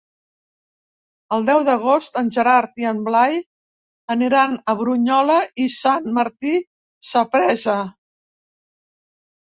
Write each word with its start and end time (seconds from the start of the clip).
El 1.35 1.43
deu 1.49 1.59
d'agost 1.67 2.17
en 2.21 2.31
Gerard 2.37 2.81
i 2.83 2.87
en 2.93 3.03
Blai 3.09 3.37
aniran 4.15 4.55
a 4.73 4.77
Brunyola 4.81 5.39
i 5.65 5.69
Sant 5.77 6.11
Martí 6.19 6.55
Sapresa. 7.13 7.79